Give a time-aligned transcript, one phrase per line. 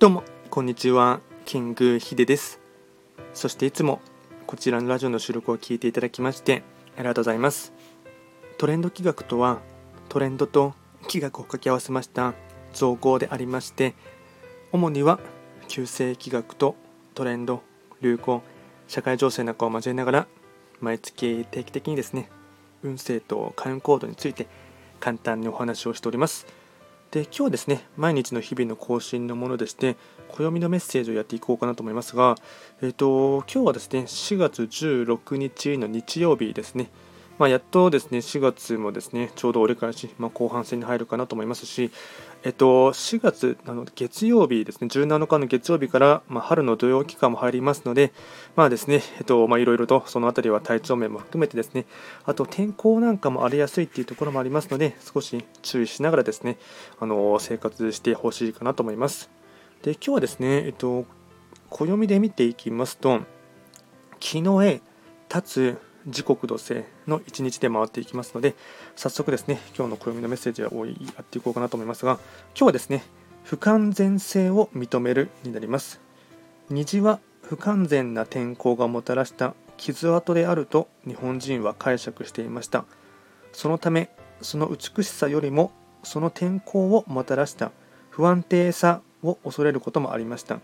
[0.00, 2.58] どうもこんにちはキングヒデです。
[3.34, 4.00] そしていつも
[4.46, 6.62] こちらのラジオの収録を聞いていただきまして
[6.96, 7.74] ありがとうございます。
[8.56, 9.58] トレンド企画とは
[10.08, 10.72] トレンドと
[11.02, 12.32] 企画を掛け合わせました
[12.72, 13.94] 造語でありまして
[14.72, 15.20] 主には
[15.68, 16.76] 旧世企画と
[17.12, 17.62] トレンド
[18.00, 18.42] 流行
[18.88, 20.26] 社会情勢なんかを交えながら
[20.80, 22.30] 毎月定期的にですね
[22.82, 24.46] 運勢と開運行動について
[24.98, 26.46] 簡単にお話をしております。
[27.10, 29.96] で今日ですね毎日の日々の更新のものでして
[30.28, 32.36] 暦のメッセージをやっていこうかなと思いますが、
[32.82, 36.88] えーと、今日はですね4月16日の日曜日ですね、
[37.36, 41.90] まあ、やっとですね4月もですねちょうど折り返し、まあ、後半戦に入るかなと思いますし、
[42.42, 48.14] えっと、4月なの月曜日ですね、17日の月曜日から、まあ、春の土曜期間も入りますので、
[48.56, 51.84] まあですね、えっと、まあ、いろいろとそのあたりは体調面も含めてですね、
[52.24, 56.56] あと天候なんかも荒れやすいっていうところもありますので、少し注意しながらですね、
[56.98, 59.28] あの生活してほしいかなと思います。
[59.82, 61.04] で、今日はですね、えっと、
[61.68, 63.20] 暦で見ていきますと、
[64.18, 64.80] 木の絵、
[65.28, 68.54] 立つ、時刻土星の1日で回っていきますので
[68.96, 72.18] 早速ですね今日の暦のメッセージをやっていこうかなと思いますが
[72.54, 73.04] 今日はですね
[73.44, 76.00] 不完全性を認めるになります。
[76.68, 82.84] 虹は不完全な天候がもたらした傷跡であると日本人は解釈していました。
[83.52, 87.72] そのためその美しさよりもその天候をもたらした
[88.10, 90.60] 不安定さを恐れることもありました。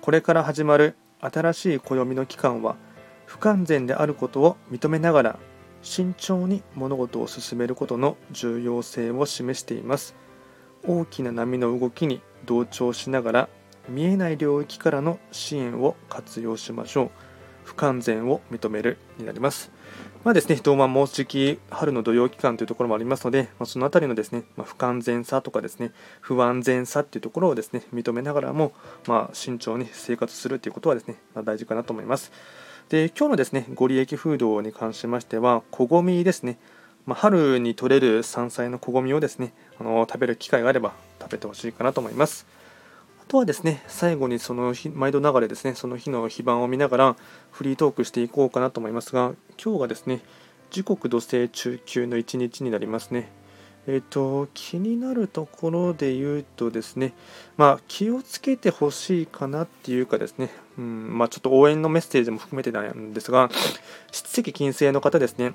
[0.00, 2.76] これから始まる新しい暦の期間は
[3.26, 5.38] 不完全であることを認めながら
[5.82, 10.14] 慎重に物事を進めることの重要性を示しています。
[10.84, 13.48] 大きな波の動きに同調しながら
[13.88, 17.10] 見えない領域からの支援を活用しましょう。
[17.64, 19.72] 不完全を認めるになります。
[20.22, 28.72] まあですね、まあ、もうじき春の土曜期間というところもありますので、まあ、そのあたりのですね、まあ、不完全さとかですね、不安全さっていうところをですね、認めながらも、
[29.06, 32.32] まあ、慎重に生活するということはですね、まあ、大事かなと思います。
[32.88, 36.56] で今日のですねご利益フードに関しましてはこごみですね、
[37.04, 42.46] まあ、春に取れる山菜のこごみをですねあの食べる機会があれば食べてほしいかなと思います。
[43.20, 47.16] あとはですね最後にその日毎度流れですねその日の非番を見ながら
[47.50, 50.20] フリートークしていこうかなと思いますが今日がですね
[50.70, 53.28] 時刻土星中級の1日になりますね。
[53.86, 57.12] えっ、ー、と、気になるところで言うとですね、
[57.56, 63.48] まあ、気をつけてほしいかなっていうかですね、うん、まあ、ちょっと応援のメッセージも含めてなんですが、
[64.10, 65.54] 七石金星の方ですね、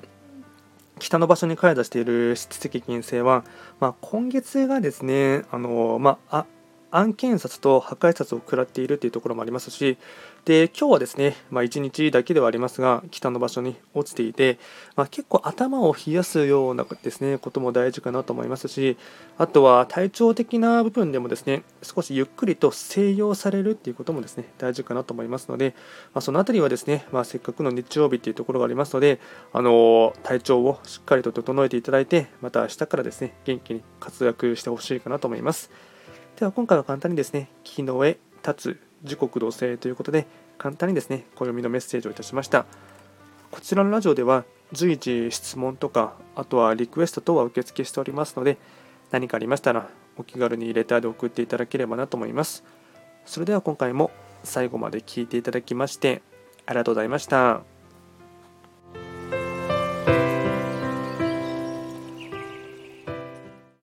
[0.98, 3.44] 北の場所に開座している七石金星は、
[3.80, 6.46] まあ、今月がですね、あのまあ、
[6.92, 9.98] 案件札と破壊札を食らっているというところもありますし、
[10.44, 14.58] で今日はですね、まあ、1日だけではありますが、北の場所に落ちていて、
[14.94, 18.96] まあ、結構頭を冷やすようなですねことも大事かなと思いますし、
[19.38, 25.74] あとは体調的な部分でもですね少しゆっくりと静養されるということもですね大事かなと思いますので、
[26.12, 29.20] まあ、そのあたりはですね、まあ、せっかくの日曜日というところがありますので、
[29.52, 35.70] あの体調をしっかりと整えていただいて、また明日からですね元気に活躍してほしいかなと思います。
[36.36, 40.26] では今回は簡単にですね、木の上、立つ、時刻土星ということで、
[40.58, 42.66] 簡単にですね、暦のメッセージをいたしました。
[43.50, 48.56] こちらのラジオでは随時質問とか、あとはリクエスト等は受付しておりますので、
[49.10, 52.64] 何かありましたらお気軽にレターで送っていただければなと思います。
[53.26, 54.10] それでは今回も
[54.42, 56.22] 最後まで聴いていただきまして
[56.66, 57.71] ありがとうございました。